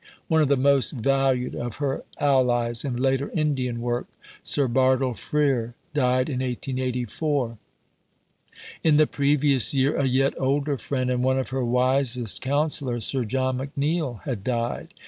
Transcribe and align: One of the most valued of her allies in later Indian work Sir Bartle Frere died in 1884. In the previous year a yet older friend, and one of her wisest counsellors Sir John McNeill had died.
One 0.29 0.41
of 0.41 0.47
the 0.47 0.57
most 0.57 0.93
valued 0.93 1.53
of 1.53 1.75
her 1.75 2.01
allies 2.19 2.83
in 2.83 2.95
later 2.95 3.29
Indian 3.35 3.81
work 3.81 4.07
Sir 4.41 4.67
Bartle 4.67 5.13
Frere 5.13 5.75
died 5.93 6.27
in 6.27 6.39
1884. 6.39 7.59
In 8.83 8.97
the 8.97 9.05
previous 9.05 9.75
year 9.75 9.95
a 9.99 10.07
yet 10.07 10.33
older 10.39 10.79
friend, 10.79 11.11
and 11.11 11.23
one 11.23 11.37
of 11.37 11.49
her 11.49 11.63
wisest 11.63 12.41
counsellors 12.41 13.05
Sir 13.05 13.23
John 13.23 13.59
McNeill 13.59 14.23
had 14.23 14.43
died. 14.43 14.95